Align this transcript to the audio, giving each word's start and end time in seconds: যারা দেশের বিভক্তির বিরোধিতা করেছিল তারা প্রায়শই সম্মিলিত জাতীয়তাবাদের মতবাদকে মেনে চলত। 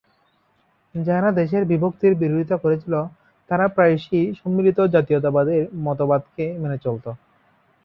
যারা 0.95 1.29
দেশের 1.39 1.63
বিভক্তির 1.65 2.13
বিরোধিতা 2.15 2.55
করেছিল 2.57 2.93
তারা 3.49 3.65
প্রায়শই 3.67 4.23
সম্মিলিত 4.39 4.79
জাতীয়তাবাদের 4.93 5.61
মতবাদকে 5.81 6.45
মেনে 6.61 6.77
চলত। 6.83 7.05